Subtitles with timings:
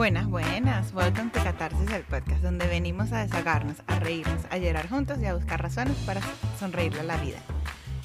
[0.00, 0.94] Buenas, buenas.
[0.94, 5.26] Welcome to Catarsis, el podcast donde venimos a desahogarnos, a reírnos, a llorar juntos y
[5.26, 6.22] a buscar razones para
[6.58, 7.38] sonreírle a la vida.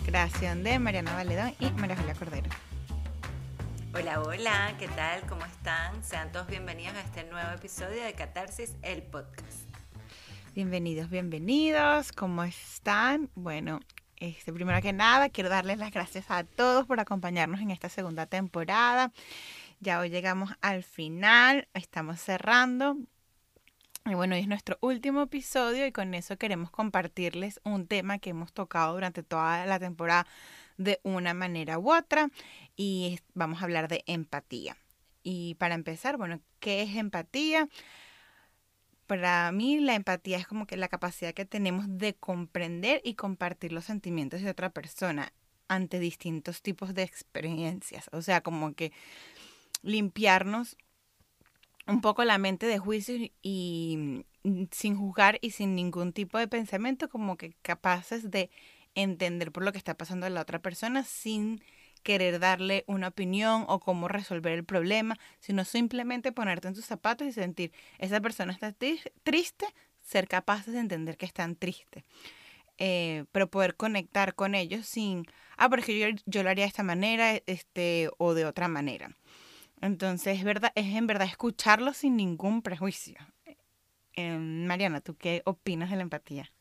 [0.06, 2.50] Creación de Mariana Valedón y María Julia Cordero.
[3.94, 5.22] Hola, hola, ¿qué tal?
[5.22, 6.04] ¿Cómo están?
[6.04, 9.70] Sean todos bienvenidos a este nuevo episodio de Catarsis, el podcast.
[10.54, 12.12] Bienvenidos, bienvenidos.
[12.12, 13.30] ¿Cómo están?
[13.36, 13.80] Bueno,
[14.18, 18.26] este, primero que nada, quiero darles las gracias a todos por acompañarnos en esta segunda
[18.26, 19.14] temporada.
[19.86, 22.98] Ya hoy llegamos al final, estamos cerrando.
[24.04, 28.32] Y bueno, hoy es nuestro último episodio y con eso queremos compartirles un tema que
[28.32, 30.26] hemos tocado durante toda la temporada
[30.78, 32.32] de una manera u otra
[32.76, 34.76] y vamos a hablar de empatía.
[35.22, 37.70] Y para empezar, bueno, ¿qué es empatía?
[39.06, 43.72] Para mí la empatía es como que la capacidad que tenemos de comprender y compartir
[43.72, 45.32] los sentimientos de otra persona
[45.68, 48.10] ante distintos tipos de experiencias.
[48.14, 48.92] O sea, como que
[49.82, 50.78] limpiarnos
[51.88, 56.48] un poco la mente de juicios y mm, sin juzgar y sin ningún tipo de
[56.48, 58.50] pensamiento, como que capaces de
[58.96, 61.62] entender por lo que está pasando a la otra persona sin
[62.06, 67.28] querer darle una opinión o cómo resolver el problema, sino simplemente ponerte en tus zapatos
[67.28, 69.66] y sentir, esa persona está triste,
[70.02, 72.04] ser capaces de entender que están tristes.
[72.78, 75.26] Eh, pero poder conectar con ellos sin,
[75.58, 79.16] ah, porque yo, yo lo haría de esta manera este, o de otra manera.
[79.86, 83.16] Entonces, es, verdad, es en verdad escucharlo sin ningún prejuicio.
[84.14, 86.52] Eh, Mariana, ¿tú qué opinas de la empatía?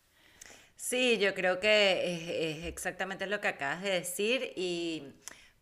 [0.76, 5.14] Sí, yo creo que es, exactamente lo que acabas de decir y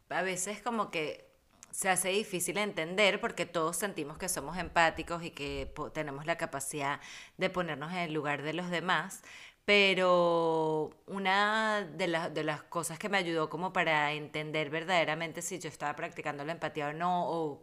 [0.08, 1.30] a veces como que
[1.70, 7.00] se hace difícil entender porque todos sentimos que somos empáticos y que tenemos la capacidad
[7.36, 9.22] de ponernos en el lugar de los demás,
[9.64, 15.68] pero una de, de, las cosas que me ayudó como para entender verdaderamente si yo
[15.68, 17.62] estaba practicando la empatía o no, o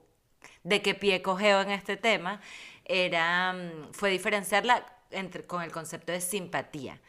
[0.64, 2.42] de qué pie cogeo en este tema,
[2.86, 7.00] era, mm, fue diferenciarla entre, con el concepto de simpatía.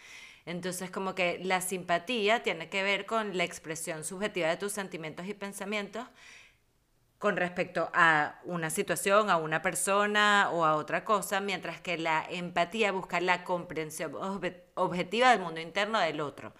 [0.46, 5.26] Entonces, como que la simpatía tiene que ver con la expresión subjetiva de tus sentimientos
[5.26, 6.06] y pensamientos
[7.20, 12.24] con respecto a una situación, a una persona o a otra cosa, mientras que la
[12.30, 14.14] empatía busca la comprensión
[14.74, 16.54] objetiva del mundo interno del otro.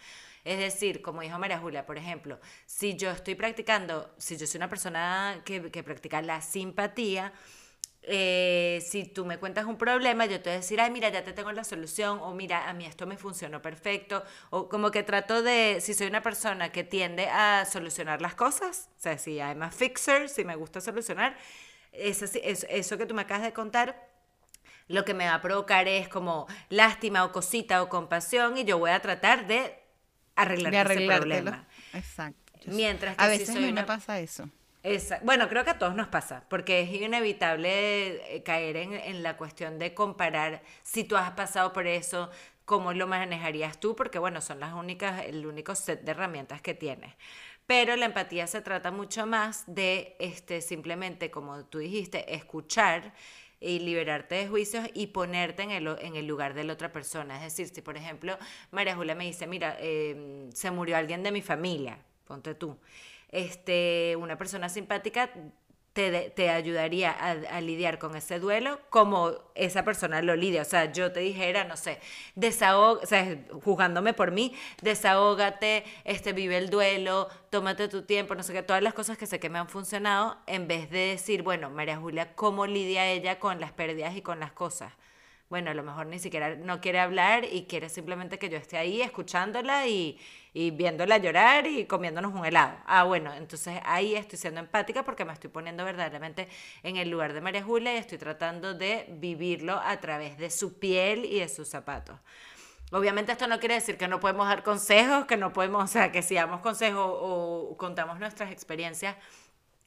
[0.44, 4.58] Es decir, como dijo María Julia, por ejemplo, si yo estoy practicando, si yo soy
[4.58, 7.32] una persona que, que practica la simpatía,
[8.02, 11.22] eh, si tú me cuentas un problema, yo te voy a decir, ay, mira, ya
[11.22, 15.02] te tengo la solución, o mira, a mí esto me funcionó perfecto, o como que
[15.02, 19.36] trato de, si soy una persona que tiende a solucionar las cosas, o sea, si
[19.36, 21.36] I'm a fixer, si me gusta solucionar,
[21.92, 24.08] eso, eso que tú me acabas de contar,
[24.88, 28.78] lo que me va a provocar es como lástima o cosita o compasión, y yo
[28.78, 29.78] voy a tratar de
[30.36, 31.68] arreglar ese problema.
[31.92, 32.38] Exacto.
[32.66, 34.48] Mientras que a veces si mí me pasa eso
[35.22, 39.78] bueno, creo que a todos nos pasa, porque es inevitable eh, caer en, la cuestión
[39.78, 42.30] de comparar si tú has pasado por eso,
[42.64, 46.72] cómo lo manejarías tú, porque bueno, son las únicas, el único set de herramientas que
[46.72, 47.14] tienes.
[47.66, 53.12] Pero la empatía se trata mucho más de este, simplemente, como tú dijiste, escuchar
[53.60, 57.36] y liberarte de juicios y ponerte en el, lugar de la otra persona.
[57.36, 58.38] Es decir, si por ejemplo
[58.70, 62.78] María Julia me dice, mira, em, se murió alguien de mi familia, ponte tú
[63.30, 65.30] este, una persona simpática
[65.92, 70.62] te, te ayudaría a, lidiar con ese duelo como esa persona lo lidia.
[70.62, 71.98] O sea, yo te dijera, no sé,
[72.36, 78.42] desahog, o sea, jugándome por mí, desahógate, este, vive el duelo, tómate tu tiempo, no
[78.42, 81.42] sé qué, todas las cosas que sé que me han funcionado, en vez de decir,
[81.42, 84.92] bueno, María Julia, ¿cómo lidia ella con las pérdidas y con las cosas?
[85.50, 88.78] Bueno, a lo mejor ni siquiera no quiere hablar y quiere simplemente que yo esté
[88.78, 90.16] ahí escuchándola y,
[90.54, 92.78] y viéndola llorar y comiéndonos un helado.
[92.86, 96.48] Ah, bueno, entonces ahí estoy siendo empática porque me estoy poniendo verdaderamente
[96.84, 100.78] en el lugar de María Julia y estoy tratando de vivirlo a través de su
[100.78, 102.16] piel y de sus zapatos.
[102.92, 106.12] Obviamente esto no quiere decir que no podemos dar consejos, que no podemos, o sea,
[106.12, 109.16] que si damos consejos o contamos nuestras experiencias,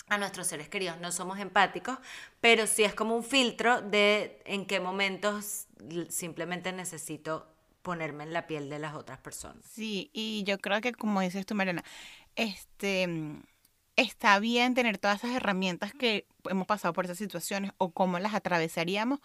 [0.07, 0.99] a nuestros seres queridos.
[0.99, 1.97] No somos empáticos,
[2.41, 5.67] pero sí es como un filtro de en qué momentos
[6.09, 7.47] simplemente necesito
[7.81, 9.63] ponerme en la piel de las otras personas.
[9.65, 11.83] Sí, y yo creo que como dices tú, Mariana,
[12.35, 13.07] este
[13.95, 18.33] está bien tener todas esas herramientas que hemos pasado por esas situaciones o cómo las
[18.33, 19.19] atravesaríamos,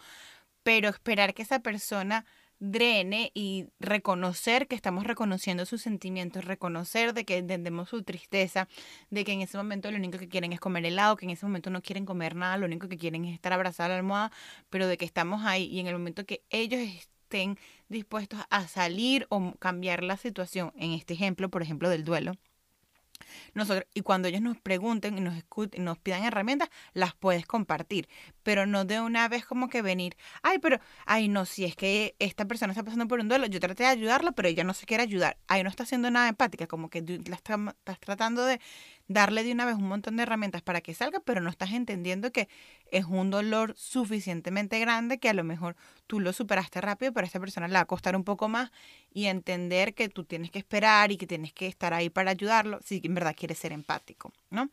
[0.63, 2.27] pero esperar que esa persona
[2.61, 8.69] drene y reconocer que estamos reconociendo sus sentimientos, reconocer de que entendemos su tristeza,
[9.11, 11.47] de que en ese momento lo único que quieren es comer helado, que en ese
[11.47, 14.33] momento no quieren comer nada, lo único que quieren es estar abrazados a la almohada,
[14.71, 17.59] pero de que estamos ahí y en el momento que ellos estén
[17.89, 22.33] dispuestos a salir o cambiar la situación, en este ejemplo, por ejemplo, del duelo,
[23.55, 25.35] nosotros, y cuando ellos nos pregunten y nos,
[25.73, 28.09] y nos pidan herramientas, las puedes compartir,
[28.43, 32.15] pero no de una vez como que venir, ay, pero, ay, no, si es que
[32.19, 34.87] esta persona está pasando por un duelo, yo traté de ayudarla, pero ella no se
[34.87, 38.61] quiere ayudar, ahí no está haciendo nada empática, como que la estás tratando de
[39.09, 42.31] darle de una vez un montón de herramientas para que salga, pero no estás entendiendo
[42.31, 42.49] que
[42.91, 45.77] es un dolor suficientemente grande que a lo mejor
[46.07, 48.71] tú lo superaste rápido, pero a esta persona le va a costar un poco más
[49.13, 52.79] y entender que tú tienes que esperar y que tienes que estar ahí para ayudarlo
[52.85, 54.69] si en verdad quieres ser empático, ¿no?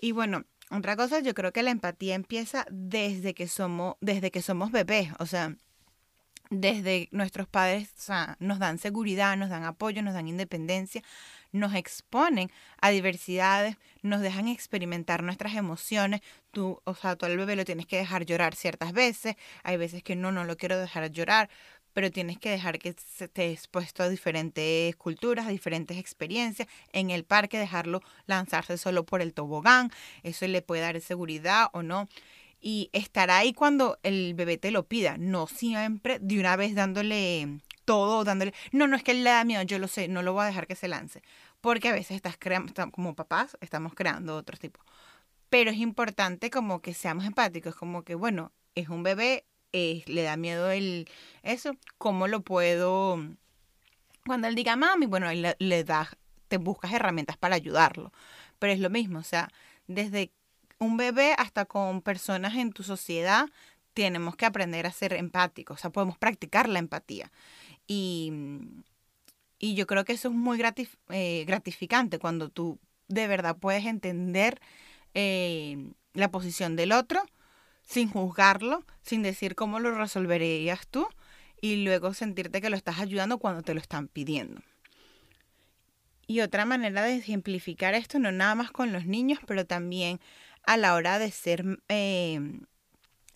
[0.00, 4.42] Y bueno, otra cosa, yo creo que la empatía empieza desde que somos, desde que
[4.42, 5.56] somos bebés, o sea,
[6.50, 7.90] desde nuestros padres
[8.38, 11.02] nos dan seguridad, nos dan apoyo, nos dan independencia,
[11.52, 12.50] nos exponen
[12.80, 16.20] a diversidades, nos dejan experimentar nuestras emociones.
[16.50, 20.02] Tú, o sea, tú al bebé lo tienes que dejar llorar ciertas veces, hay veces
[20.02, 21.48] que no, no lo quiero dejar llorar,
[21.92, 26.68] pero tienes que dejar que esté expuesto a diferentes culturas, a diferentes experiencias.
[26.92, 29.90] En el parque dejarlo lanzarse solo por el tobogán,
[30.22, 32.08] eso le puede dar seguridad o no
[32.60, 37.60] y estará ahí cuando el bebé te lo pida, no siempre de una vez dándole
[37.88, 40.34] todo, dándole, no, no es que él le da miedo, yo lo sé, no lo
[40.34, 41.22] voy a dejar que se lance,
[41.62, 44.84] porque a veces estás creando, como papás, estamos creando otros tipos.
[45.48, 50.36] Pero es importante como que seamos empáticos, como que, bueno, es un bebé, le da
[50.36, 51.08] miedo el,
[51.42, 53.16] eso, ¿cómo lo puedo?
[54.26, 56.14] Cuando él diga mami, bueno, le, le das,
[56.48, 58.12] te buscas herramientas para ayudarlo.
[58.58, 59.48] Pero es lo mismo, o sea,
[59.86, 60.30] desde
[60.78, 63.46] un bebé hasta con personas en tu sociedad,
[63.94, 67.32] tenemos que aprender a ser empáticos, o sea, podemos practicar la empatía.
[67.88, 68.32] Y,
[69.58, 70.62] y yo creo que eso es muy
[71.10, 74.60] eh, gratificante cuando tú de verdad puedes entender
[75.14, 77.22] eh, la posición del otro
[77.82, 81.08] sin juzgarlo, sin decir cómo lo resolverías tú
[81.60, 84.60] y luego sentirte que lo estás ayudando cuando te lo están pidiendo.
[86.26, 90.20] Y otra manera de ejemplificar esto, no nada más con los niños, pero también
[90.66, 92.66] a la hora de ser em,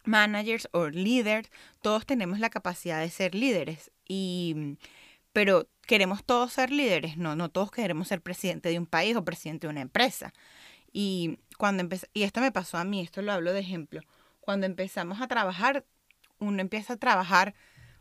[0.05, 1.51] managers o líderes,
[1.81, 3.91] todos tenemos la capacidad de ser líderes.
[4.15, 4.77] Y,
[5.33, 9.25] pero queremos todos ser líderes, no, no todos queremos ser presidente de un país o
[9.25, 10.35] presidente de una empresa.
[10.93, 14.03] Y cuando y esto me pasó a mí, esto lo hablo de ejemplo.
[14.41, 15.87] Cuando empezamos a trabajar,
[16.39, 17.55] uno empieza a trabajar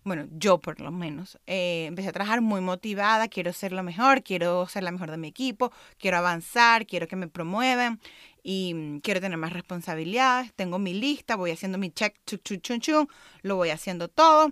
[0.04, 4.24] bueno, yo por lo menos, eh, empecé a trabajar muy motivada, quiero ser lo mejor,
[4.24, 8.00] quiero ser la mejor de mi equipo, quiero avanzar, quiero que me promuevan
[8.42, 12.62] y mm, quiero tener más responsabilidades, tengo mi lista, voy haciendo mi check, chuc, chuc,
[12.62, 13.07] chun, chun,
[13.44, 14.52] lo voy haciendo todo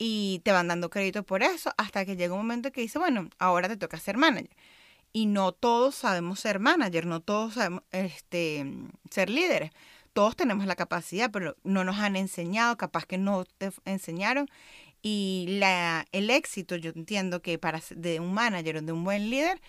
[0.00, 3.28] y te van dando crédito por eso hasta que llega un momento que dice, bueno,
[3.38, 4.56] ahora te toca ser manager.
[5.12, 8.64] Y no todos sabemos ser manager, no todos sabemos este,
[9.10, 9.72] ser líderes
[10.12, 14.48] todos tenemos la capacidad, pero no nos han enseñado, capaz que no te enseñaron.
[15.02, 19.30] Y la, el éxito, yo entiendo que para de un manager o de un buen
[19.30, 19.60] líder,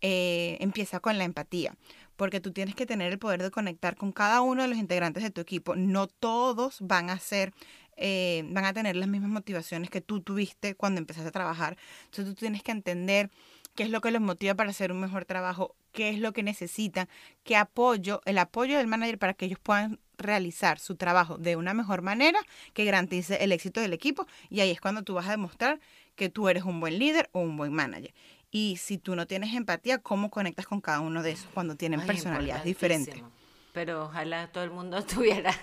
[0.00, 1.74] eh, empieza con la empatía,
[2.16, 5.22] porque tú tienes que tener el poder de conectar con cada uno de los integrantes
[5.22, 5.74] de tu equipo.
[5.76, 7.52] No todos van a ser,
[7.98, 11.76] eh, van a tener las mismas motivaciones que tú tuviste cuando empezaste a trabajar.
[12.04, 13.30] Entonces tú tienes que entender
[13.74, 16.42] qué es lo que los motiva para hacer un mejor trabajo, qué es lo que
[16.42, 17.08] necesitan,
[17.44, 21.74] qué apoyo, el apoyo del manager para que ellos puedan realizar su trabajo de una
[21.74, 22.40] mejor manera
[22.72, 25.80] que garantice el éxito del equipo y ahí es cuando tú vas a demostrar
[26.16, 28.12] que tú eres un buen líder o un buen manager.
[28.50, 32.04] Y si tú no tienes empatía, ¿cómo conectas con cada uno de esos cuando tienen
[32.06, 33.22] personalidades diferentes?
[33.72, 35.54] Pero ojalá todo el mundo tuviera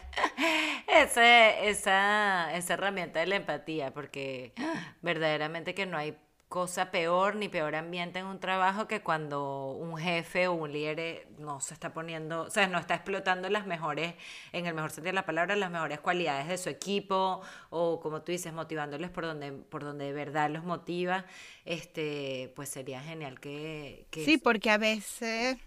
[0.88, 4.54] ese, esa, esa herramienta de la empatía, porque
[5.02, 9.98] verdaderamente que no hay cosa peor ni peor ambiente en un trabajo que cuando un
[9.98, 13.66] jefe o un líder eh, no se está poniendo, o sea, no está explotando las
[13.66, 14.14] mejores,
[14.54, 18.22] en el mejor sentido de la palabra, las mejores cualidades de su equipo o como
[18.22, 21.26] tú dices, motivándoles por donde, por donde de verdad los motiva,
[21.66, 24.08] este, pues sería genial que...
[24.12, 25.58] que sí, porque a veces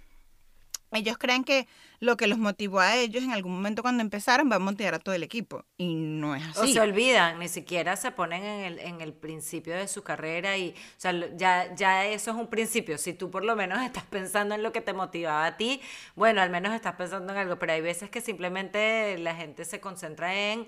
[0.93, 1.67] ellos creen que
[2.01, 4.99] lo que los motivó a ellos en algún momento cuando empezaron va a motivar a
[4.99, 5.65] todo el equipo.
[5.77, 6.61] Y no es así.
[6.61, 10.57] O se olvidan, ni siquiera se ponen en el, en el principio de su carrera
[10.57, 12.99] y, o sea, ya, ya eso es un principio.
[12.99, 15.81] Si tú por lo menos estás pensando en lo que te motivaba a ti,
[16.15, 19.81] bueno, al menos estás pensando en algo, pero hay veces que simplemente la gente se
[19.81, 20.67] concentra en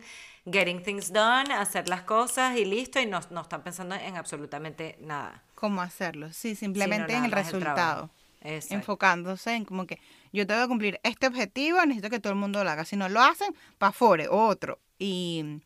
[0.51, 4.97] getting things done, hacer las cosas y listo, y no, no están pensando en absolutamente
[5.01, 5.45] nada.
[5.55, 6.33] ¿Cómo hacerlo?
[6.33, 10.01] Sí, simplemente en el resultado enfocándose en como que
[10.33, 12.85] yo tengo que cumplir este objetivo, necesito que todo el mundo lo haga.
[12.85, 14.79] Si no lo hacen, para afuera, otro.
[14.99, 15.63] Y,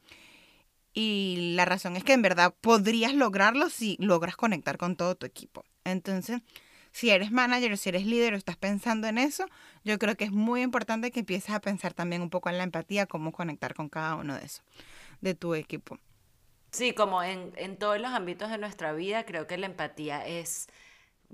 [0.93, 5.27] y la razón es que en verdad podrías lograrlo si logras conectar con todo tu
[5.27, 5.65] equipo.
[5.85, 6.41] Entonces,
[6.95, 9.47] si eres manager si eres líder o estás pensando en eso,
[9.83, 12.65] yo creo que es muy importante que empieces a pensar también un poco en la
[12.65, 14.65] empatía, cómo conectar con cada uno de esos,
[15.21, 15.99] de tu equipo.
[16.71, 20.69] Sí, como en, en todos los ámbitos de nuestra vida, creo que la empatía es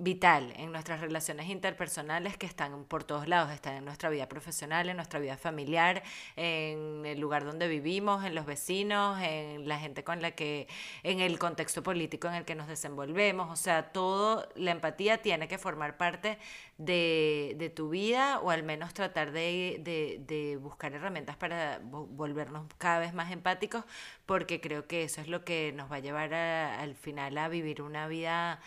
[0.01, 4.89] vital en nuestras relaciones interpersonales que están por todos lados, están en nuestra vida profesional,
[4.89, 6.03] en nuestra vida familiar,
[6.37, 10.69] en el lugar donde vivimos, en los vecinos, en la gente con la que,
[11.03, 15.49] en el contexto político en el que nos desenvolvemos, o sea, todo, la empatía tiene
[15.49, 16.39] que formar parte
[16.79, 23.31] de, tu vida o al menos tratar de, buscar herramientas para volvernos cada vez más
[23.31, 23.85] empáticos,
[24.25, 27.83] porque creo que eso es lo que nos va a llevar al final a vivir
[27.83, 28.61] una vida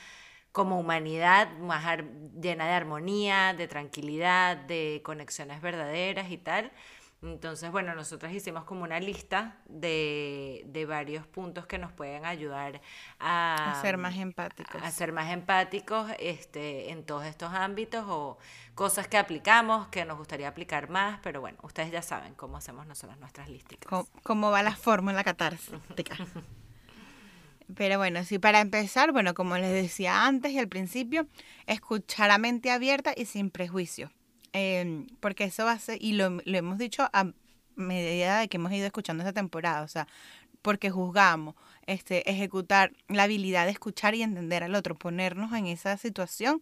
[0.54, 1.84] como humanidad más
[2.40, 6.72] llena de armonía, de tranquilidad, de conexiones verdaderas y tal.
[7.24, 12.82] Entonces, bueno, nosotros hicimos como una lista de, de, varios puntos que nos pueden ayudar
[13.18, 14.82] a, a, ser más empáticos.
[14.84, 18.38] A ser más empáticos este, en todos estos ámbitos o
[18.76, 22.86] cosas que aplicamos, que nos gustaría aplicar más, pero bueno, ustedes ya saben cómo hacemos
[22.86, 23.80] nosotros nuestras listas.
[23.88, 26.18] ¿Cómo, ¿Cómo, va la fórmula catártica?
[27.76, 31.28] Pero bueno, sí, para empezar, bueno, como les decía antes y al principio,
[31.66, 34.12] escuchar a mente abierta y sin prejuicio.
[34.54, 37.32] Em, porque eso va a ser, y lo, lo hemos dicho a
[37.76, 40.08] medida de que hemos ido escuchando esta temporada, o sea,
[40.62, 41.56] porque juzgamos,
[41.88, 46.62] este, ejecutar la habilidad de escuchar y entender al otro, ponernos en esa situación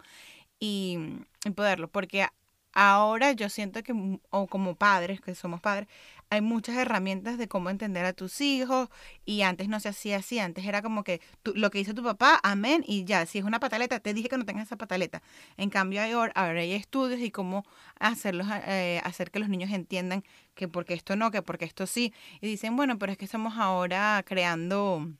[0.60, 0.98] y,
[1.46, 2.28] y poderlo, porque
[2.74, 3.94] ahora yo siento que,
[4.30, 5.88] o como padres, que somos padres,
[6.32, 8.88] hay muchas herramientas de cómo entender a tus hijos
[9.26, 12.40] y antes no se hacía así, antes era como que lo que dice tu papá,
[12.42, 15.22] amén, y ya, si es una pataleta, te dije que no tengas esa pataleta.
[15.58, 17.66] En cambio, ahora, hay estudios y cómo
[18.00, 20.24] hacerlos, eh, hacer que los niños entiendan
[20.56, 22.14] que porque esto no, que porque esto sí.
[22.40, 25.12] Y dicen, bueno, pero es que estamos ahora creando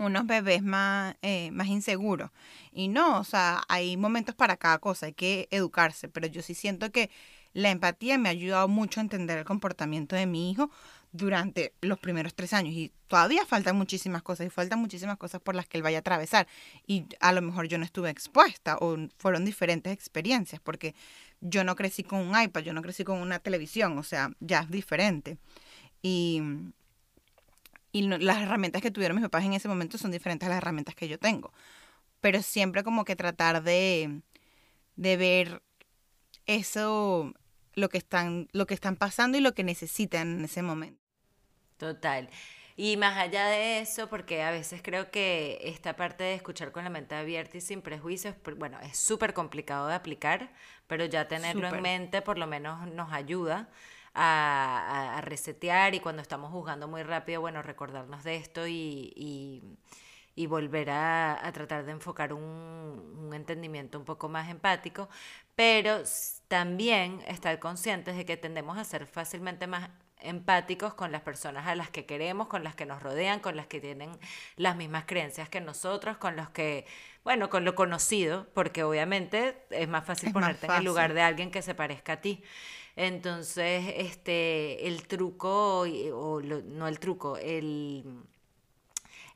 [0.00, 2.30] unos bebés más, eh, más inseguros.
[2.72, 6.54] Y no, o sea, hay momentos para cada cosa, hay que educarse, pero yo sí
[6.54, 7.08] siento que
[7.58, 10.70] la empatía me ha ayudado mucho a entender el comportamiento de mi hijo
[11.10, 15.56] durante los primeros tres años y todavía faltan muchísimas cosas y faltan muchísimas cosas por
[15.56, 16.46] las que él vaya a atravesar
[16.86, 20.94] y a lo mejor yo no estuve expuesta o fueron diferentes experiencias porque
[21.40, 24.60] yo no crecí con un iPad, yo no crecí con una televisión, o sea, ya
[24.60, 25.36] es diferente.
[26.00, 26.40] Y,
[27.90, 30.94] y las herramientas que tuvieron mis papás en ese momento son diferentes a las herramientas
[30.94, 31.52] que yo tengo.
[32.20, 34.20] Pero siempre como que tratar de,
[34.96, 35.62] de ver
[36.48, 37.32] eso,
[37.78, 41.02] lo que están, lo que están pasando y lo que necesitan en ese momento.
[41.76, 42.28] Total.
[42.76, 46.84] Y más allá de eso, porque a veces creo que esta parte de escuchar con
[46.84, 50.52] la mente abierta y sin prejuicios, bueno, es súper complicado de aplicar,
[50.86, 53.68] pero ya tenerlo en mente por lo menos nos ayuda
[54.14, 59.62] a, resetear y cuando estamos juzgando muy rápido, bueno, recordarnos de esto y y
[60.46, 65.08] volver a, tratar de enfocar un, entendimiento un poco más empático,
[65.54, 66.02] pero
[66.48, 69.90] también estar conscientes de que tendemos a ser fácilmente más
[70.20, 73.66] empáticos con las personas a las que queremos, con las que nos rodean, con las
[73.66, 74.10] que tienen
[74.56, 76.86] las mismas creencias que nosotros, con los que,
[77.24, 81.50] bueno, con lo conocido, porque obviamente es más fácil ponerte en el lugar de alguien
[81.50, 82.42] que se parezca a ti.
[82.96, 88.04] Entonces, este, el truco, o no el truco, el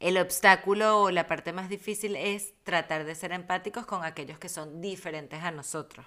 [0.03, 4.49] el obstáculo o la parte más difícil es tratar de ser empáticos con aquellos que
[4.49, 6.05] son diferentes a nosotros.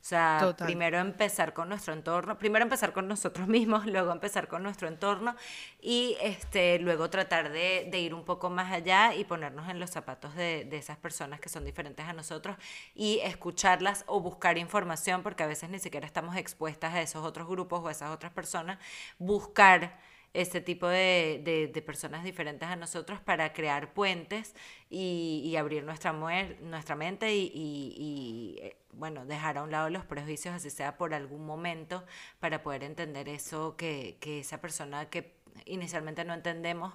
[0.00, 4.62] O sea, primero empezar con nuestro entorno, primero empezar con nosotros mismos, luego empezar con
[4.62, 5.34] nuestro entorno
[5.80, 10.34] y este, luego tratar de, ir un poco más allá y ponernos en los zapatos
[10.34, 12.56] de, de, esas personas que son diferentes a nosotros
[12.94, 17.48] y escucharlas o buscar información, porque a veces ni siquiera estamos expuestas a esos otros
[17.48, 18.78] grupos o a esas otras personas,
[19.18, 19.98] buscar
[20.40, 24.54] este tipo de, de, personas diferentes a nosotros para crear puentes
[24.88, 30.04] y, y abrir nuestra, nuestra mente y, y, eh, bueno, dejar a un lado los
[30.04, 32.04] prejuicios, así sea por algún momento,
[32.40, 36.94] para poder entender eso que, que esa persona que inicialmente no entendemos,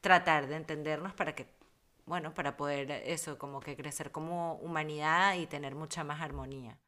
[0.00, 1.46] tratar de entendernos para que,
[2.06, 6.78] bueno, para poder eso, como que crecer como humanidad y tener mucha más armonía.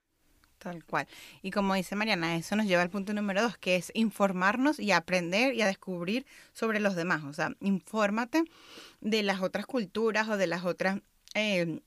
[0.59, 1.07] Tal cual.
[1.43, 4.91] Y como dice Mariana, eso nos lleva al punto número dos, que es informarnos y
[4.93, 7.25] aprender y a descubrir sobre los demás.
[7.25, 8.45] O sea, infórmate
[9.01, 11.01] de las otras culturas o de las otras
[11.35, 11.81] eh,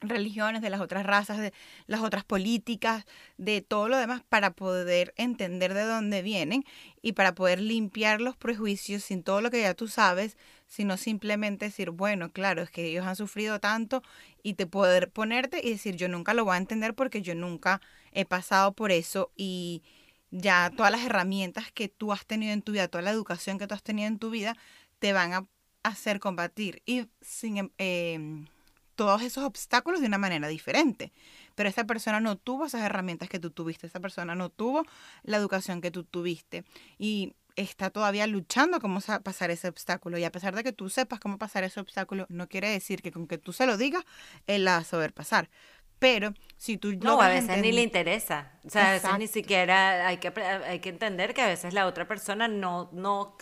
[0.00, 1.52] religiones, de las otras razas, de
[1.86, 3.04] las otras políticas,
[3.38, 6.64] de todo lo demás, para poder entender de dónde vienen
[7.02, 10.36] y para poder limpiar los prejuicios sin todo lo que ya tú sabes,
[10.66, 14.02] sino simplemente decir, bueno, claro, es que ellos han sufrido tanto
[14.42, 17.80] y te poder ponerte y decir, yo nunca lo voy a entender porque yo nunca
[18.12, 19.82] he pasado por eso y
[20.30, 23.66] ya todas las herramientas que tú has tenido en tu vida, toda la educación que
[23.66, 24.56] tú has tenido en tu vida,
[24.98, 25.46] te van a
[25.82, 26.82] hacer combatir.
[26.84, 27.72] Y sin...
[27.78, 28.46] Eh,
[28.96, 31.12] todos esos obstáculos de una manera diferente.
[31.54, 34.84] Pero esa persona no tuvo esas herramientas que tú tuviste, esa persona no tuvo
[35.22, 36.64] la educación que tú tuviste.
[36.98, 40.18] Y está todavía luchando cómo pasar ese obstáculo.
[40.18, 43.12] Y a pesar de que tú sepas cómo pasar ese obstáculo, no quiere decir que
[43.12, 44.04] con que tú se lo digas,
[44.46, 45.48] él la va a saber pasar.
[45.98, 48.52] Pero si tú no, a veces ni le interesa.
[48.66, 51.86] O sea, a veces ni siquiera hay que, hay que entender que a veces la
[51.86, 53.36] otra persona no, no,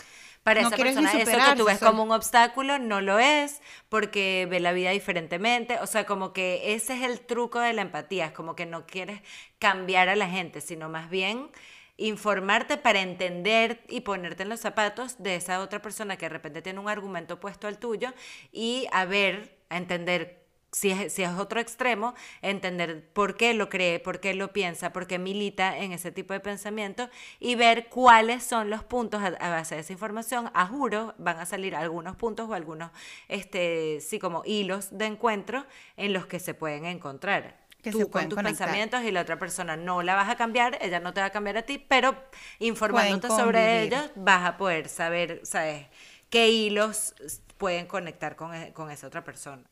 [0.45, 4.61] para esa persona eso que tú ves como un obstáculo no lo es porque ve
[4.61, 5.79] la vida diferentemente.
[5.81, 8.87] O sea, como que ese es el truco de la empatía, es como que no
[8.87, 9.23] quieres
[9.59, 11.51] cambiar a la gente, sino más bien
[11.97, 16.61] informarte para entender y ponerte en los zapatos de esa otra persona que de repente
[16.61, 18.13] tiene un argumento opuesto al tuyo
[18.53, 20.44] y a ver, a entender
[20.75, 24.93] si es, si es otro extremo, entender por qué lo cree, por qué lo piensa,
[24.93, 29.51] por qué milita en ese tipo de pensamiento y ver cuáles son los puntos a,
[29.51, 30.51] base de esa información.
[30.53, 32.91] A juro, van a salir algunos puntos o algunos,
[33.29, 35.65] este, sí, como hilos de encuentro
[35.97, 37.63] en los que se pueden encontrar.
[37.81, 41.01] Que tú con tus pensamientos y la otra persona no la vas a cambiar, ella
[41.01, 42.17] no te va a cambiar a ti, pero
[42.59, 45.87] informándote sobre ellos vas a poder saber, ¿sabes?
[46.31, 47.15] qué hilos
[47.59, 49.63] pueden conectar con, e, con esa otra persona.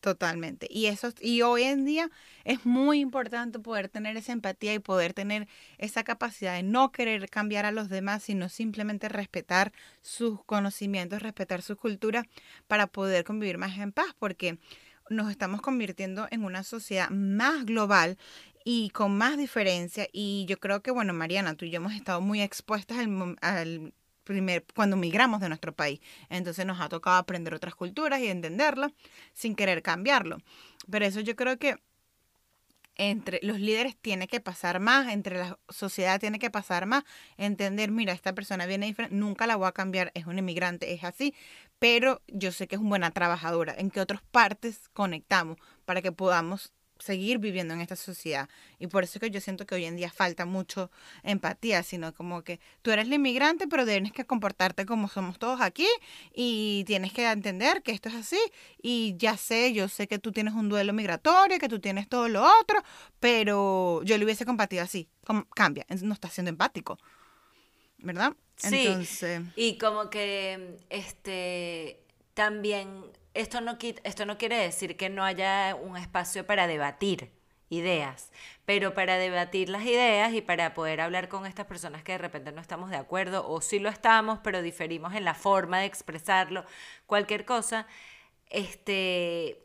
[0.00, 0.66] Totalmente.
[0.70, 2.10] Y eso y hoy en día
[2.44, 7.28] es muy importante poder tener esa empatía y poder tener esa capacidad de no querer
[7.28, 12.26] cambiar a los demás, sino simplemente respetar sus conocimientos, respetar su cultura
[12.66, 14.58] para poder convivir más en paz, porque
[15.10, 18.16] nos estamos convirtiendo en una sociedad más global
[18.64, 20.08] y con más diferencia.
[20.12, 23.92] Y yo creo que, bueno, Mariana, tú y yo hemos estado muy expuestas al, al
[24.24, 26.00] primer, cuando migramos de nuestro país.
[26.28, 28.92] Entonces nos ha tocado aprender otras culturas y entenderlas
[29.32, 30.38] sin querer cambiarlo.
[30.90, 31.76] Pero eso yo creo que
[32.96, 37.04] entre los líderes tiene que pasar más, entre la sociedad tiene que pasar más,
[37.36, 41.02] entender, mira, esta persona viene diferente, nunca la voy a cambiar, es un inmigrante, es
[41.02, 41.34] así,
[41.78, 46.12] pero yo sé que es una buena trabajadora, en qué otras partes conectamos para que
[46.12, 46.72] podamos
[47.04, 48.48] seguir viviendo en esta sociedad.
[48.78, 50.90] Y por eso es que yo siento que hoy en día falta mucho
[51.22, 55.60] empatía, sino como que tú eres el inmigrante, pero tienes que comportarte como somos todos
[55.60, 55.86] aquí
[56.34, 58.40] y tienes que entender que esto es así.
[58.82, 62.28] Y ya sé, yo sé que tú tienes un duelo migratorio, que tú tienes todo
[62.28, 62.82] lo otro,
[63.20, 65.08] pero yo le hubiese compartido así.
[65.54, 66.98] Cambia, no está siendo empático.
[67.98, 68.34] ¿Verdad?
[68.56, 68.86] Sí.
[68.86, 69.42] Entonces...
[69.56, 72.00] Y como que este
[72.34, 77.30] también esto no, esto no quiere decir que no haya un espacio para debatir
[77.68, 78.30] ideas,
[78.64, 82.52] pero para debatir las ideas y para poder hablar con estas personas que de repente
[82.52, 86.64] no estamos de acuerdo o sí lo estamos, pero diferimos en la forma de expresarlo,
[87.06, 87.86] cualquier cosa,
[88.50, 89.63] este,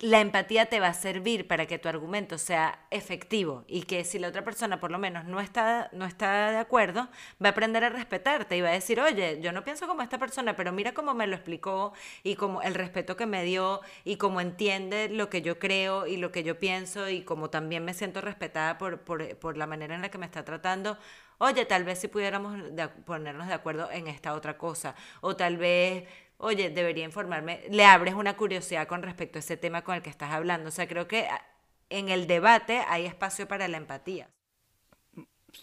[0.00, 4.18] la empatía te va a servir para que tu argumento sea efectivo y que si
[4.18, 7.08] la otra persona por lo menos no está, no está de acuerdo,
[7.42, 10.18] va a aprender a respetarte y va a decir, oye, yo no pienso como esta
[10.18, 14.16] persona, pero mira cómo me lo explicó y como el respeto que me dio y
[14.16, 17.92] cómo entiende lo que yo creo y lo que yo pienso y como también me
[17.92, 20.96] siento respetada por, por, por la manera en la que me está tratando.
[21.38, 22.58] Oye, tal vez si pudiéramos
[23.04, 26.06] ponernos de acuerdo en esta otra cosa o tal vez
[26.40, 30.10] oye, debería informarme, le abres una curiosidad con respecto a ese tema con el que
[30.10, 30.68] estás hablando.
[30.68, 31.42] O sea, creo que ah,
[31.90, 34.30] en el debate hay espacio para la empatía.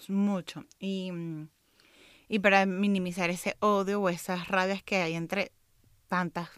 [0.07, 0.65] Mucho.
[0.79, 1.49] Y, mm,
[2.29, 5.51] y para minimizar ese odio o esas rabias que hay entre
[6.07, 6.49] tantas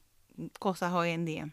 [0.59, 1.49] cosas hoy en día.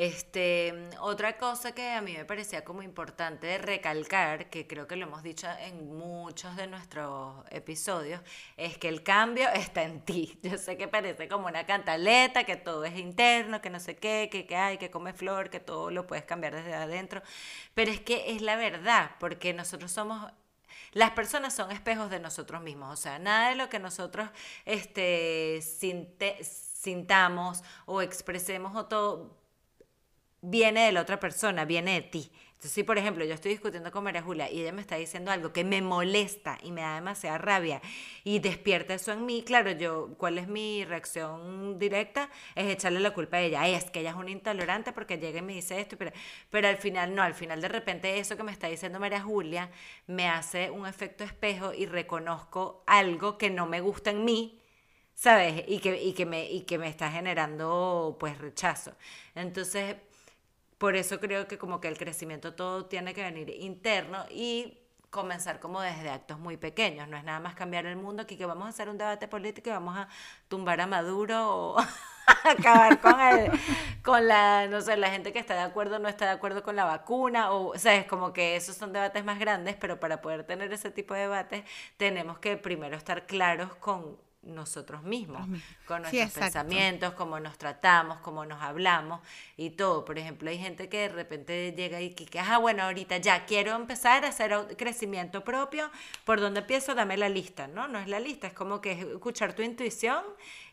[0.00, 5.04] Este, otra cosa que a mí me parecía como importante recalcar, que creo que lo
[5.04, 8.22] hemos dicho en muchos de nuestros episodios,
[8.56, 10.38] es que el cambio está en ti.
[10.42, 14.30] Yo sé que parece como una cantaleta, que todo es interno, que no sé qué,
[14.32, 17.20] que, que hay, que come flor, que todo lo puedes cambiar desde adentro,
[17.74, 20.32] pero es que es la verdad, porque nosotros somos
[20.92, 24.30] las personas son espejos de nosotros mismos, o sea, nada de lo que nosotros
[24.64, 29.39] este, sintamos o expresemos o todo
[30.42, 32.32] viene de la otra persona, viene de ti.
[32.60, 35.30] Entonces, si por ejemplo yo estoy discutiendo con María Julia y ella me está diciendo
[35.30, 37.80] algo que me molesta y me da demasiada rabia
[38.22, 42.28] y despierta eso en mí, claro, yo, ¿cuál es mi reacción directa?
[42.54, 43.66] Es echarle la culpa a ella.
[43.66, 46.12] es que ella es una intolerante porque llega y me dice esto, pero,
[46.50, 49.70] pero al final no, al final de repente eso que me está diciendo María Julia
[50.06, 54.60] me hace un efecto espejo y reconozco algo que no me gusta en mí
[55.14, 55.64] ¿sabes?
[55.68, 58.92] Y que, y que, me, y que me está generando pues rechazo.
[59.34, 59.96] Entonces,
[60.80, 64.78] por eso creo que como que el crecimiento todo tiene que venir interno y
[65.10, 67.06] comenzar como desde actos muy pequeños.
[67.06, 69.68] No es nada más cambiar el mundo, aquí que vamos a hacer un debate político
[69.68, 70.08] y vamos a
[70.48, 71.76] tumbar a Maduro o
[72.44, 73.12] acabar con,
[74.02, 76.76] con la, no sé, la gente que está de acuerdo no está de acuerdo con
[76.76, 77.52] la vacuna.
[77.52, 80.72] O, o sea, es como que esos son debates más grandes, pero para poder tener
[80.72, 81.64] ese tipo de debates
[81.98, 85.46] tenemos que primero estar claros con nosotros mismos,
[85.86, 89.20] con nuestros pensamientos, cómo nos tratamos, cómo nos hablamos
[89.56, 90.04] y todo.
[90.04, 93.74] Por ejemplo, hay gente que de repente llega y que, ah, bueno, ahorita ya quiero
[93.74, 95.90] empezar a hacer crecimiento propio.
[96.24, 96.94] ¿Por dónde empiezo?
[96.94, 97.86] Dame la lista, ¿no?
[97.88, 100.24] No es la lista, es como que es escuchar tu intuición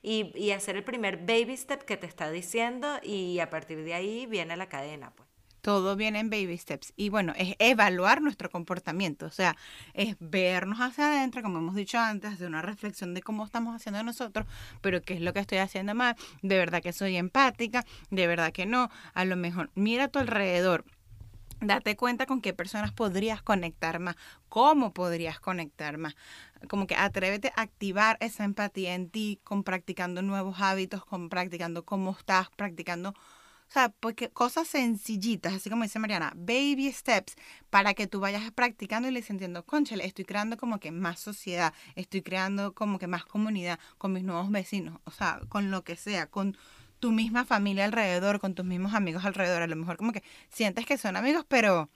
[0.02, 3.94] y, y hacer el primer baby step que te está diciendo y a partir de
[3.94, 5.28] ahí viene la cadena, pues.
[5.68, 6.94] Todo viene en baby steps.
[6.96, 9.26] Y bueno, es evaluar nuestro comportamiento.
[9.26, 9.58] O sea,
[9.94, 14.02] es vernos hacia adentro, como hemos dicho antes, hacer una reflexión de cómo estamos haciendo
[14.02, 14.48] nosotros,
[14.80, 16.16] pero qué es lo que estoy haciendo mal.
[16.42, 18.90] De verdad que soy empática, de verdad que no.
[19.14, 20.86] A lo mejor, mira a tu alrededor.
[21.60, 24.16] Date cuenta con qué personas podrías conectar más,
[24.48, 26.16] cómo podrías conectar más.
[26.70, 31.84] Como que atrévete a activar esa empatía en ti con practicando nuevos hábitos, con practicando
[31.84, 33.14] cómo estás, practicando
[33.70, 37.36] o sea, porque cosas sencillitas, así como dice Mariana, baby steps,
[37.70, 41.74] para que tú vayas practicando y le sintiendo, conchale, estoy creando como que más sociedad,
[41.96, 45.96] estoy creando como que más comunidad con mis nuevos vecinos, o sea, con lo que
[45.98, 46.58] sea, con
[47.00, 49.62] tu misma familia alrededor, con tus mismos amigos alrededor.
[49.62, 51.90] A lo mejor como que sientes que son amigos, pero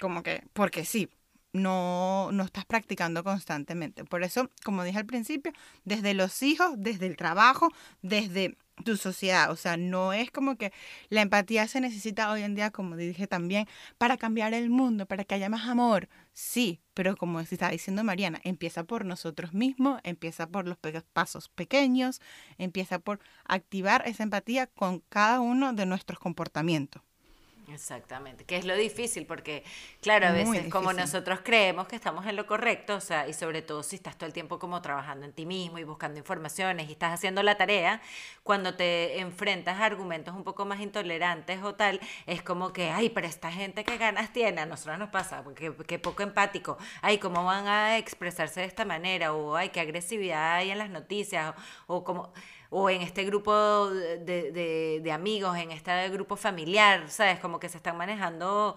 [0.00, 1.10] como que, porque sí,
[1.54, 4.04] no, no estás practicando constantemente.
[4.04, 5.52] Por eso, como dije al principio,
[5.84, 7.70] desde los hijos, desde el trabajo,
[8.02, 9.50] desde tu sociedad.
[9.50, 10.72] O sea, no es como que
[11.08, 13.66] la empatía se necesita hoy en día, como dije también,
[13.98, 16.08] para cambiar el mundo, para que haya más amor.
[16.32, 20.76] Sí, pero como estaba diciendo Mariana, empieza por nosotros mismos, empieza por los
[21.12, 22.20] pasos pequeños,
[22.58, 27.02] empieza por activar esa empatía con cada uno de nuestros comportamientos.
[27.66, 29.64] Exactamente, que es lo difícil porque,
[30.02, 33.32] claro, a Muy veces como nosotros creemos que estamos en lo correcto, o sea, y
[33.32, 36.90] sobre todo si estás todo el tiempo como trabajando en ti mismo y buscando informaciones
[36.90, 38.02] y estás haciendo la tarea,
[38.42, 43.08] cuando te enfrentas a argumentos un poco más intolerantes o tal, es como que, ay,
[43.08, 47.16] pero esta gente que ganas tiene, a nosotros nos pasa, porque que poco empático, ay,
[47.16, 49.32] ¿cómo van a expresarse de esta manera?
[49.32, 51.54] O, ay, qué agresividad hay en las noticias,
[51.86, 52.30] o, o como
[52.70, 57.38] o en este grupo de, de- de amigos, en este grupo familiar, ¿sabes?
[57.40, 58.74] Como que se están manejando,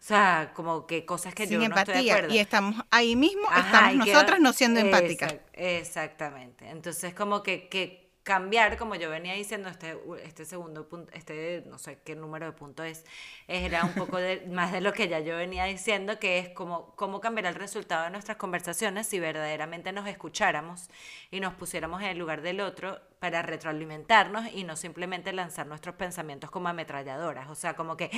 [0.00, 2.34] sea, como que cosas que Sin yo no estoy de acuerdo.
[2.34, 5.32] y estamos ahí mismo, Ajá, estamos que- nosotras no siendo empáticas.
[5.34, 6.68] Exact- exactamente.
[6.68, 11.78] Entonces, como que, que cambiar, como yo venía diciendo, este, este segundo punto, este, no
[11.78, 13.04] sé qué número de punto es,
[13.46, 16.96] era un poco de, más de lo que ya yo venía diciendo, que es como,
[16.96, 20.90] cómo cambiar el resultado de nuestras conversaciones si verdaderamente nos escucháramos
[21.30, 25.94] y nos pusiéramos en el lugar del otro para retroalimentarnos y no simplemente lanzar nuestros
[25.94, 27.48] pensamientos como ametralladoras.
[27.48, 28.10] O sea, como que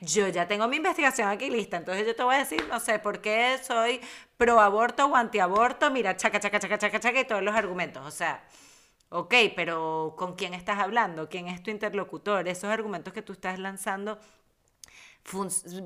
[0.00, 3.00] yo ya tengo mi investigación aquí lista, entonces yo te voy a decir, no sé,
[3.00, 4.00] por qué soy
[4.36, 8.06] pro aborto o antiaborto, mira, chaca, chaca, chaca, chaca, chaca, y todos los argumentos.
[8.06, 8.44] O sea,
[9.08, 11.28] ok, pero ¿con quién estás hablando?
[11.28, 12.48] ¿Quién es tu interlocutor?
[12.48, 14.18] Esos argumentos que tú estás lanzando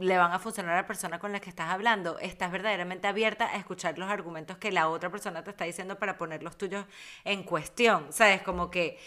[0.00, 2.18] le van a funcionar a la persona con la que estás hablando.
[2.18, 6.18] Estás verdaderamente abierta a escuchar los argumentos que la otra persona te está diciendo para
[6.18, 6.84] poner los tuyos
[7.24, 8.12] en cuestión.
[8.12, 8.42] ¿Sabes?
[8.42, 8.98] Como que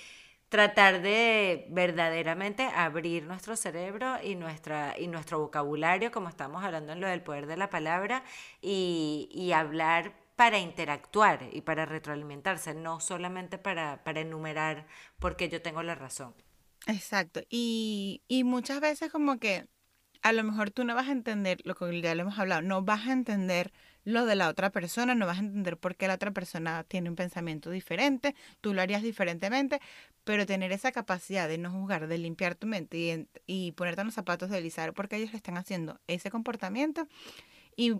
[0.49, 7.02] tratar de verdaderamente abrir nuestro cerebro y, nuestra, y nuestro vocabulario, como estamos hablando en
[7.02, 8.23] lo del poder de la palabra,
[8.62, 14.88] y hablar para interactuar y para retroalimentarse, no solamente para, enumerar
[15.19, 16.34] porque yo tengo la razón.
[16.88, 17.41] Exacto.
[17.50, 19.67] Y, muchas veces como que
[20.22, 22.82] a lo mejor tú no vas a entender lo que ya le hemos hablado, no
[22.82, 23.72] vas a entender
[24.06, 27.10] lo de la otra persona, no vas a entender por qué la otra persona tiene
[27.10, 29.80] un pensamiento diferente, tú lo harías diferentemente,
[30.24, 34.15] pero tener esa capacidad de no juzgar, de limpiar tu mente y, ponerte en los
[34.15, 37.08] zapatos de Elizabeth porque ellos le están haciendo ese comportamiento
[37.76, 37.96] y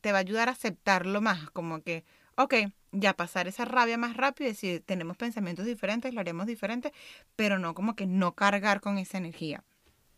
[0.00, 2.04] te va a ayudar a aceptarlo más, como que,
[2.36, 2.54] ok,
[2.92, 6.92] ya pasar esa rabia más rápido y decir, tenemos pensamientos diferentes, lo haremos diferente,
[7.36, 9.64] pero no como que no cargar con esa energía.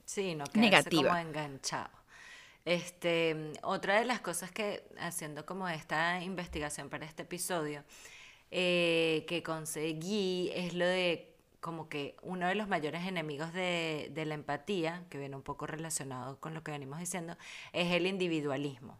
[0.05, 1.11] Sí, no quedarse Negativa.
[1.11, 1.91] como enganchado.
[2.65, 7.85] Este, otra de las cosas que, haciendo como esta investigación para este episodio,
[8.51, 14.27] eh, que conseguí es lo de como que uno de los mayores enemigos de, de
[14.27, 17.37] la empatía, que viene un poco relacionado con lo que venimos diciendo,
[17.73, 18.99] es el individualismo.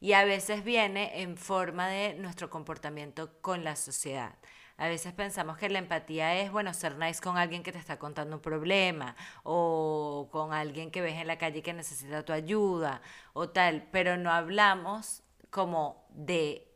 [0.00, 4.34] Y a veces viene en forma de nuestro comportamiento con la sociedad.
[4.76, 7.98] A veces pensamos que la empatía es, bueno, ser nice con alguien que te está
[7.98, 13.00] contando un problema o con alguien que ves en la calle que necesita tu ayuda
[13.34, 16.68] o tal, pero no hablamos como de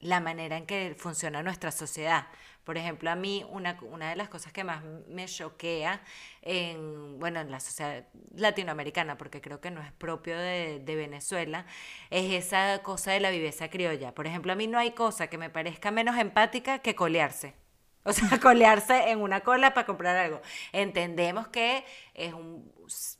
[0.00, 2.28] la manera en que funciona nuestra sociedad.
[2.64, 6.00] Por ejemplo, a mí una, una de las cosas que más me choquea
[6.42, 11.66] en, bueno, en la sociedad latinoamericana, porque creo que no es propio de, de Venezuela,
[12.10, 14.14] es esa cosa de la viveza criolla.
[14.14, 17.63] Por ejemplo, a mí no hay cosa que me parezca menos empática que colearse.
[18.06, 20.42] O sea, colearse en una cola para comprar algo.
[20.72, 22.70] Entendemos que es un,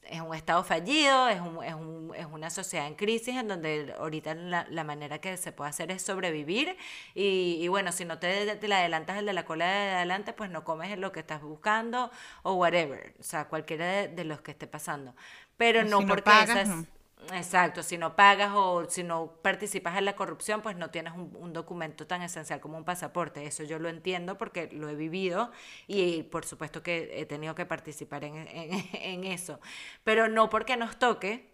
[0.03, 3.95] es un estado fallido, es, un, es, un, es una sociedad en crisis en donde
[3.99, 6.77] ahorita la, la, manera que se puede hacer es sobrevivir
[7.15, 10.35] y, y bueno, si no te, te, la adelantas el de la cola de adelante,
[10.35, 12.11] pues no comes lo que estás buscando
[12.43, 15.15] o whatever, o sea, cualquiera de, de los que esté pasando.
[15.57, 16.69] Pero no si porque no pagas, esas...
[16.69, 16.87] no.
[17.33, 21.53] Exacto, si no pagas o si no participas en la corrupción, pues no tienes un,
[21.53, 23.45] documento tan esencial como un pasaporte.
[23.47, 25.51] Eso yo lo entiendo porque lo he vivido
[25.87, 29.61] y por supuesto que he tenido que participar en, en, eso.
[30.03, 31.51] Pero no porque nos toque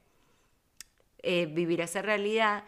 [1.22, 2.64] eh, vivir esa realidad,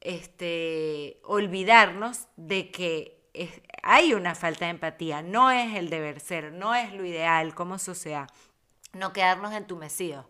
[0.00, 3.20] este, olvidarnos de que
[3.82, 7.78] hay una falta de empatía, no es el deber ser, no es lo ideal como
[7.78, 8.28] sociedad,
[8.92, 10.26] no quedarnos entumecidos.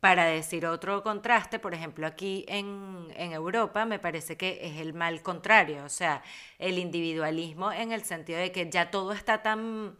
[0.00, 4.92] Para decir otro contraste, por ejemplo, aquí en, en, Europa me parece que es el
[4.94, 6.22] mal contrario, o sea,
[6.58, 9.96] el individualismo en el sentido de que ya todo está tan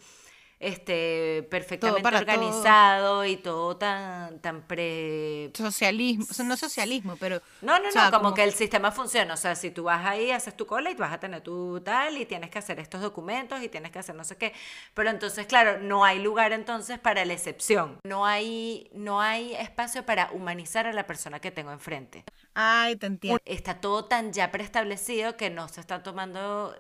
[0.58, 3.24] este perfectamente organizado todo.
[3.26, 8.06] y todo tan tan pre socialismo o sea, no socialismo pero no no o sea,
[8.06, 10.66] no como, como, que el sistema funciona o sea si tú vas ahí haces tu
[10.66, 13.92] cola y vas a tener tu tal y tienes que hacer estos documentos y tienes
[13.92, 14.54] que hacer no sé qué
[14.94, 20.06] pero entonces claro no hay lugar entonces para la excepción no hay no hay espacio
[20.06, 24.50] para humanizar a la persona que tengo enfrente ay te entiendo está todo tan ya
[24.50, 26.74] preestablecido que no se está tomando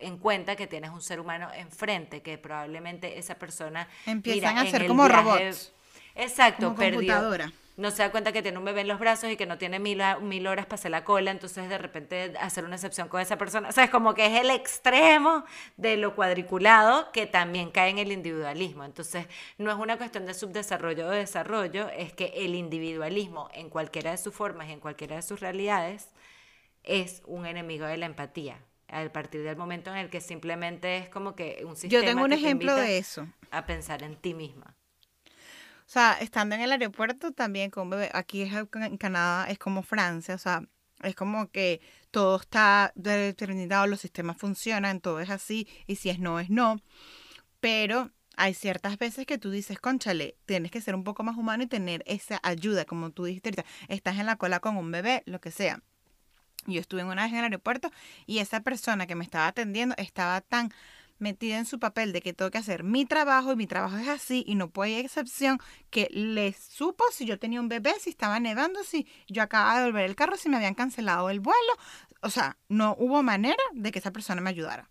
[0.00, 4.70] en cuenta que tienes un ser humano enfrente, que probablemente esa persona empiezan mira, a
[4.70, 5.72] ser como viaje, robots.
[6.14, 7.50] Exacto, como perdió.
[7.76, 9.78] No se da cuenta que tiene un bebé en los brazos y que no tiene
[9.78, 13.38] mil, mil horas para hacer la cola, entonces de repente hacer una excepción con esa
[13.38, 13.68] persona.
[13.68, 15.44] O sea, es como que es el extremo
[15.76, 18.82] de lo cuadriculado que también cae en el individualismo.
[18.82, 24.10] Entonces, no es una cuestión de subdesarrollo o desarrollo, es que el individualismo en cualquiera
[24.10, 26.08] de sus formas y en cualquiera de sus realidades
[26.82, 28.58] es un enemigo de la empatía
[28.88, 32.24] a partir del momento en el que simplemente es como que un sistema Yo tengo
[32.24, 33.28] un ejemplo de eso.
[33.50, 34.74] A pensar en ti misma.
[35.88, 39.58] O sea, estando en el aeropuerto también con un bebé, aquí es, en Canadá es
[39.58, 40.62] como Francia, o sea,
[41.02, 46.18] es como que todo está determinado, los sistemas funcionan, todo es así, y si es
[46.18, 46.82] no, es no.
[47.60, 51.62] Pero hay ciertas veces que tú dices, conchale, tienes que ser un poco más humano
[51.62, 55.22] y tener esa ayuda, como tú dijiste ahorita, estás en la cola con un bebé,
[55.24, 55.82] lo que sea.
[56.74, 57.90] Yo estuve una vez en el aeropuerto
[58.26, 60.72] y esa persona que me estaba atendiendo estaba tan
[61.18, 64.08] metida en su papel de que tengo que hacer mi trabajo y mi trabajo es
[64.08, 65.58] así y no puede excepción
[65.90, 69.86] que le supo si yo tenía un bebé, si estaba nevando, si yo acababa de
[69.86, 71.72] volver el carro, si me habían cancelado el vuelo.
[72.22, 74.88] O sea, no hubo manera de que esa persona me ayudara.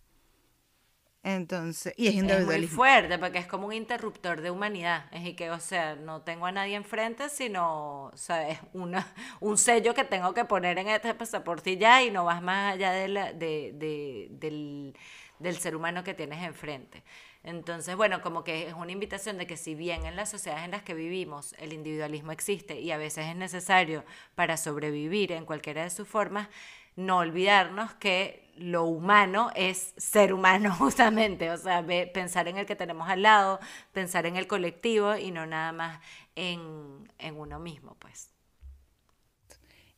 [1.23, 2.51] Entonces, y es individualismo.
[2.53, 5.05] Es muy fuerte porque es como un interruptor de humanidad.
[5.11, 9.13] Es y que, o sea, no tengo a nadie enfrente, sino, o sea, es una,
[9.41, 12.75] un sello que tengo que poner en este pasaporte y ya, y no vas más
[12.75, 14.95] allá de la, de, de, del,
[15.39, 17.03] del ser humano que tienes enfrente.
[17.43, 20.71] Entonces, bueno, como que es una invitación de que si bien en las sociedades en
[20.71, 24.03] las que vivimos el individualismo existe y a veces es necesario
[24.35, 26.49] para sobrevivir en cualquiera de sus formas,
[26.97, 32.75] no olvidarnos que lo humano es ser humano justamente, o sea, pensar en el que
[32.75, 33.59] tenemos al lado,
[33.93, 36.01] pensar en el colectivo y no nada más
[36.35, 38.33] en, en uno mismo, pues.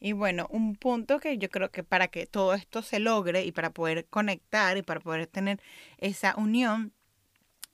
[0.02, 3.52] Y bueno, un punto que yo creo que para que todo esto se logre y
[3.52, 5.60] para poder conectar y para poder tener
[5.98, 6.94] esa unión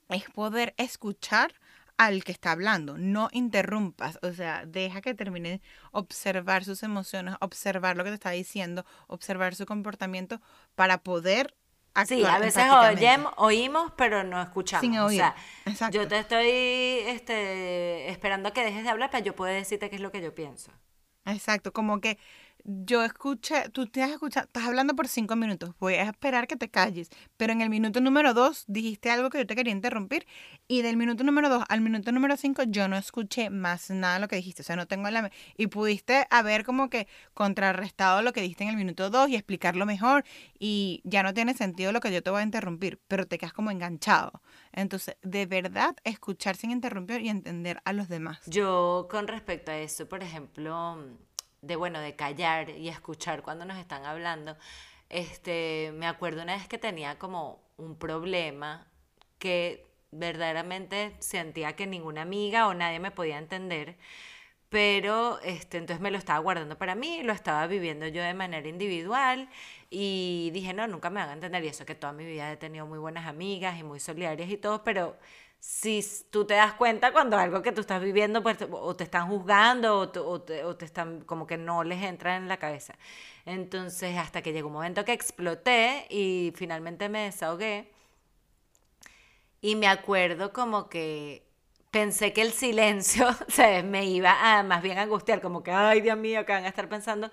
[0.08, 1.52] es poder escuchar
[1.96, 7.96] al que está hablando, no interrumpas, o sea, deja que termine observar sus emociones, observar
[7.96, 10.40] lo que te está diciendo, observar su comportamiento
[10.74, 11.54] para poder
[12.04, 12.64] Sí, a veces
[13.36, 14.82] oímos, pero no escuchamos.
[14.82, 15.22] Sin oír.
[15.64, 19.54] O sea, yo te estoy este, esperando a que dejes de hablar para yo poder
[19.54, 20.70] decirte qué es lo que yo pienso.
[21.24, 22.18] Exacto, como que
[22.66, 26.56] yo escuché, tú te has escuchado, estás hablando por cinco minutos, voy a esperar que
[26.56, 30.26] te calles, pero en el minuto número dos dijiste algo que yo te quería interrumpir
[30.66, 34.20] y del minuto número dos al minuto número cinco yo no escuché más nada de
[34.20, 35.30] lo que dijiste, o sea, no tengo la...
[35.56, 39.86] Y pudiste haber como que contrarrestado lo que dijiste en el minuto dos y explicarlo
[39.86, 40.24] mejor
[40.58, 43.52] y ya no tiene sentido lo que yo te voy a interrumpir, pero te quedas
[43.52, 44.42] como enganchado.
[44.72, 48.40] Entonces, de verdad, escuchar sin interrumpir y entender a los demás.
[48.46, 50.96] Yo con respecto a eso, por ejemplo
[51.66, 54.56] de bueno, de callar y escuchar cuando nos están hablando,
[55.08, 58.86] este, me acuerdo una vez que tenía como un problema
[59.38, 63.96] que verdaderamente sentía que ninguna amiga o nadie me podía entender,
[64.68, 68.68] pero este, entonces me lo estaba guardando para mí, lo estaba viviendo yo de manera
[68.68, 69.48] individual
[69.90, 72.56] y dije, no, nunca me van a entender y eso que toda mi vida he
[72.56, 75.16] tenido muy buenas amigas y muy solidarias y todo, pero
[75.66, 76.00] si
[76.30, 79.98] tú te das cuenta cuando algo que tú estás viviendo, pues, o te están juzgando,
[79.98, 82.94] o te, están, como que no les entra en la cabeza.
[83.46, 87.90] Entonces, hasta que llegó un momento que exploté y finalmente me desahogué,
[89.60, 91.44] y me acuerdo como que
[91.90, 96.16] pensé que el silencio se me iba a más bien angustiar, como que, ay Dios
[96.16, 97.30] mío, que van a estar pensando.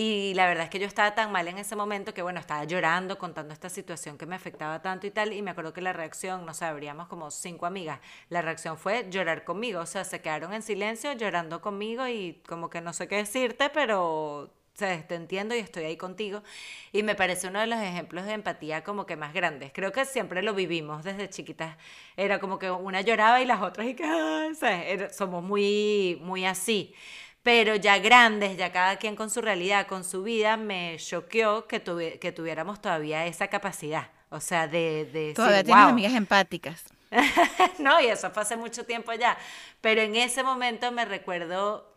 [0.00, 2.62] Y la verdad es que yo estaba tan mal en ese momento que, bueno, estaba
[2.62, 5.32] llorando, contando esta situación que me afectaba tanto y tal.
[5.32, 9.42] Y me acuerdo que la reacción, no sabríamos como cinco amigas, la reacción fue llorar
[9.42, 9.80] conmigo.
[9.80, 13.70] O sea, se quedaron en silencio llorando conmigo y como que no sé qué decirte,
[13.70, 16.44] pero te entiendo y estoy ahí contigo.
[16.92, 19.72] Y me parece uno de los ejemplos de empatía como que más grandes.
[19.74, 21.76] Creo que siempre lo vivimos desde chiquitas.
[22.16, 26.94] Era como que una lloraba y las otras y que, somos muy, muy así.
[27.48, 31.80] Pero ya grandes, ya cada quien con su realidad, con su vida, me choqueó que,
[32.20, 34.10] que tuviéramos todavía esa capacidad.
[34.28, 35.08] O sea, de...
[35.10, 36.84] de todavía tienes amigas empáticas.
[37.78, 39.38] no, y eso fue hace mucho tiempo ya.
[39.80, 41.90] Pero en ese momento me recuerdo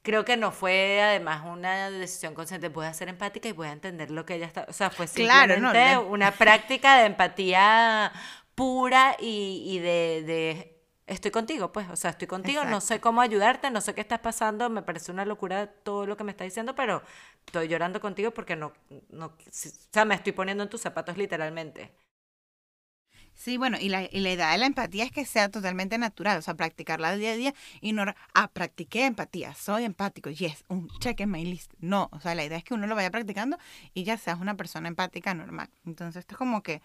[0.00, 3.72] creo que no fue además una decisión consciente, voy a ser empática y voy a
[3.72, 8.12] entender lo que ella está, o sea, fue simplemente una práctica de empatía
[8.54, 10.75] pura y, de,
[11.06, 14.20] estoy contigo, pues, o sea, estoy contigo, no sé cómo ayudarte, no sé qué estás
[14.20, 17.02] pasando, me parece una locura todo lo que me está diciendo, pero
[17.46, 18.72] estoy llorando contigo porque no,
[19.10, 21.92] no, o sea, me estoy poniendo en tus zapatos literalmente.
[23.34, 26.38] Sí, bueno, y la, y la idea de la empatía es que sea totalmente natural,
[26.38, 30.88] o sea, practicarla día a día y no, ah, practiqué empatía, soy empático, yes, un
[31.00, 31.72] check en my list.
[31.78, 33.58] No, o sea, la idea es que uno lo vaya practicando
[33.92, 35.68] y ya seas una persona empática normal.
[35.84, 36.80] Entonces, esto es como que,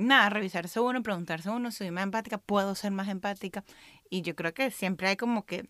[0.00, 3.64] nada, revisarse uno, preguntarse uno, soy más empática, puedo ser más empática.
[4.08, 5.68] Y yo creo que siempre hay como que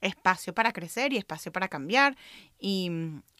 [0.00, 2.16] espacio para crecer y espacio para cambiar
[2.58, 2.90] y,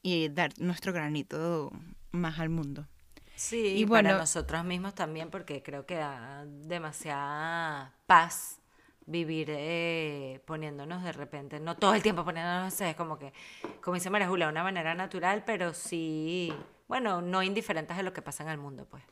[0.02, 1.70] y dar nuestro granito
[2.12, 2.86] más al mundo.
[3.34, 8.60] Sí, y bueno, para nosotros mismos también, porque creo que da demasiada paz
[9.04, 13.32] vivir eh, poniéndonos de repente, no todo el tiempo poniéndonos, es como que,
[13.82, 16.52] como dice María Julia, de una manera natural, pero sí,
[16.88, 19.04] bueno, no indiferentes de lo que pasa en el mundo, pues.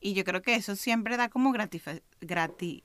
[0.00, 1.82] Y yo creo que eso siempre da como gratis
[2.20, 2.82] grati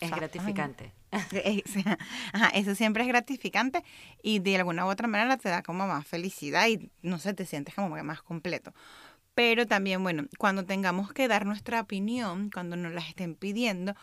[0.00, 0.92] es gratificante.
[2.32, 3.82] Ajá, eso siempre es gratificante
[4.22, 7.46] y de alguna u otra manera te da como más felicidad y no sé, te
[7.46, 8.74] sientes como más completo.
[9.34, 13.94] Pero también, bueno, cuando tengamos que dar nuestra opinión, cuando nos la estén pidiendo,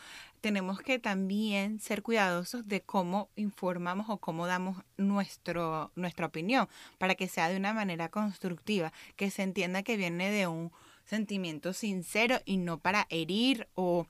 [0.42, 6.68] tenemos que también ser cuidadosos de cómo informamos o cómo damos nuestro, nuestra opinión
[7.00, 10.72] para que sea de una manera constructiva, que se entienda que viene de un
[11.06, 14.08] sentimiento sincero y no para herir o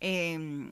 [0.00, 0.70] eh,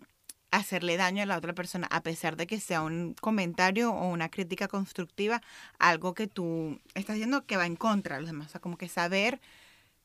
[0.54, 4.28] hacerle daño a la otra persona, a pesar de que sea un comentario o una
[4.28, 5.42] crítica constructiva,
[5.78, 8.48] algo que tú estás haciendo que va en contra de los demás.
[8.48, 9.40] O sea, como que saber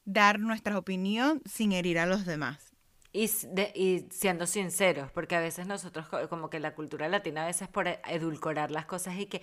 [0.05, 2.68] dar nuestra opinión sin herir a los demás.
[3.12, 3.28] Y,
[3.74, 7.88] y, siendo sinceros, porque a veces nosotros, como que la cultura latina, a veces por
[7.88, 9.41] edulcorar las cosas y que,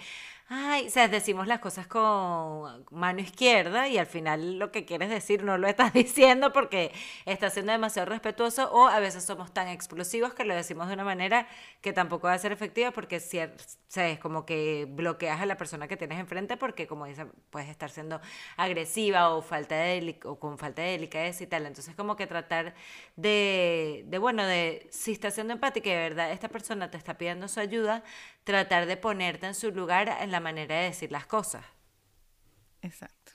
[0.49, 5.11] ay, o sea, decimos las cosas con mano izquierda y al final lo que quieres
[5.11, 6.93] decir no lo estás diciendo porque
[7.25, 11.05] estás siendo demasiado respetuoso o a veces somos tan explosivos que lo decimos de una
[11.05, 11.49] manera
[11.81, 15.89] que tampoco va a ser efectiva porque si, es como que bloqueas a la persona
[15.89, 18.21] que tienes enfrente porque como dice, puedes estar siendo
[18.57, 21.67] agresiva o, falta de, o con falta de delicadeza y tal.
[21.67, 22.75] Entonces como que tratar
[23.17, 27.19] de, de, bueno, de si estás siendo empática y de verdad esta persona te está
[27.19, 28.05] pidiendo su ayuda,
[28.45, 31.65] tratar de ponerte en su lugar en la manera de decir las cosas.
[32.83, 33.33] Exacto.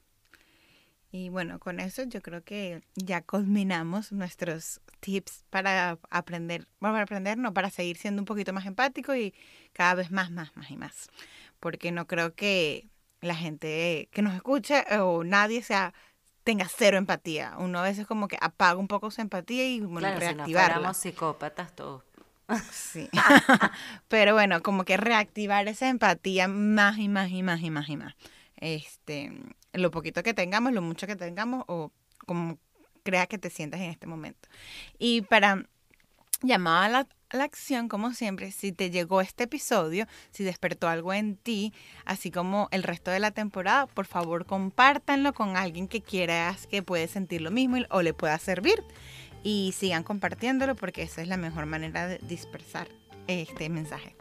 [1.12, 7.04] Y bueno, con eso yo creo que ya culminamos nuestros tips para aprender, bueno, para
[7.04, 9.34] aprender, no, para seguir siendo un poquito más empático y
[9.74, 11.10] cada vez más, más, más y más.
[11.60, 12.88] Porque no creo que
[13.20, 15.94] la gente que nos escuche o nadie sea
[16.43, 17.56] tenga cero empatía.
[17.58, 20.93] Uno a veces como que apaga un poco su empatía y bueno, reactivarla.
[20.93, 22.04] Si psicópatas todos.
[22.71, 23.10] Sí.
[24.08, 27.97] Pero bueno, como que reactivar esa empatía más y más y más y más y
[27.97, 28.15] más.
[28.58, 29.32] Este,
[29.73, 31.91] lo poquito que tengamos, lo mucho que tengamos o
[32.25, 32.58] como
[33.04, 34.49] creas que te sientas en este momento.
[34.99, 35.65] Y para
[36.41, 41.74] llamar la, acción, como siempre, si te llegó este episodio, si despertó algo en ti,
[42.06, 46.84] así como el resto de la temporada, por favor compártanlo con alguien que quieras que
[46.84, 48.84] puede sentir lo mismo o le pueda servir
[49.44, 52.88] y sigan compartiéndolo porque esa es la mejor manera de dispersar
[53.28, 54.15] este mensaje.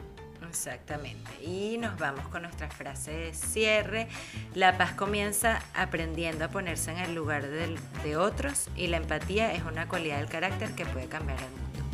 [0.47, 1.31] Exactamente.
[1.41, 4.09] Y nos vamos con nuestra frase de cierre.
[4.53, 9.63] La paz comienza aprendiendo a ponerse en el lugar de otros y la empatía es
[9.63, 11.90] una cualidad del carácter que puede cambiar el mundo.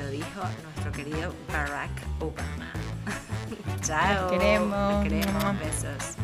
[0.00, 2.72] Lo dijo nuestro querido Barack Obama.
[3.82, 4.30] Chao.
[4.30, 5.02] queremos.
[5.02, 5.58] queremos.
[5.58, 6.16] Besos.